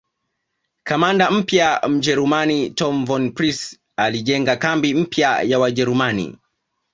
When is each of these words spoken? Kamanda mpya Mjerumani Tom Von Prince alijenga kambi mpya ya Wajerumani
Kamanda 0.83 1.31
mpya 1.31 1.81
Mjerumani 1.89 2.69
Tom 2.69 3.05
Von 3.05 3.31
Prince 3.31 3.79
alijenga 3.95 4.55
kambi 4.55 4.93
mpya 4.93 5.41
ya 5.41 5.59
Wajerumani 5.59 6.37